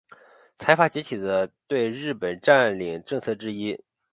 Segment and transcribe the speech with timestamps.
[0.57, 3.79] 财阀解体的对日本占领政策之一。